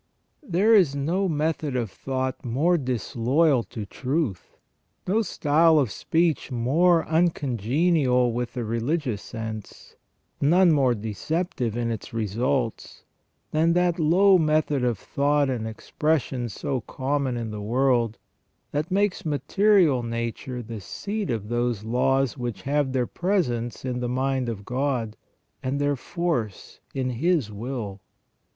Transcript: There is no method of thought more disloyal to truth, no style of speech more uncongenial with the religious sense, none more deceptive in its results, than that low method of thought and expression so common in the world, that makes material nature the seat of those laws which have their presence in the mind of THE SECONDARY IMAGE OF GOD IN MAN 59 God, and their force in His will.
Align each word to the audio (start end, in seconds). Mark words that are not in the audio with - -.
There 0.41 0.73
is 0.73 0.95
no 0.95 1.29
method 1.29 1.75
of 1.75 1.91
thought 1.91 2.43
more 2.43 2.75
disloyal 2.75 3.61
to 3.65 3.85
truth, 3.85 4.57
no 5.07 5.21
style 5.21 5.77
of 5.77 5.91
speech 5.91 6.51
more 6.51 7.07
uncongenial 7.07 8.33
with 8.33 8.55
the 8.55 8.65
religious 8.65 9.21
sense, 9.21 9.95
none 10.41 10.71
more 10.71 10.95
deceptive 10.95 11.77
in 11.77 11.91
its 11.91 12.15
results, 12.15 13.03
than 13.51 13.73
that 13.73 13.99
low 13.99 14.39
method 14.39 14.83
of 14.83 14.97
thought 14.97 15.51
and 15.51 15.67
expression 15.67 16.49
so 16.49 16.81
common 16.81 17.37
in 17.37 17.51
the 17.51 17.61
world, 17.61 18.17
that 18.71 18.89
makes 18.89 19.23
material 19.23 20.01
nature 20.01 20.63
the 20.63 20.81
seat 20.81 21.29
of 21.29 21.47
those 21.47 21.83
laws 21.83 22.35
which 22.39 22.63
have 22.63 22.91
their 22.91 23.05
presence 23.05 23.85
in 23.85 23.99
the 23.99 24.09
mind 24.09 24.49
of 24.49 24.57
THE 24.57 24.61
SECONDARY 24.61 24.97
IMAGE 24.97 25.07
OF 25.11 25.13
GOD 25.61 25.69
IN 25.69 25.77
MAN 25.77 25.77
59 25.77 25.77
God, 25.77 25.77
and 25.77 25.79
their 25.79 25.95
force 25.95 26.79
in 26.95 27.09
His 27.21 27.51
will. 27.51 27.99